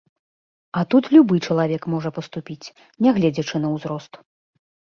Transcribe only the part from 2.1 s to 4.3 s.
паступіць, нягледзячы на ўзрост.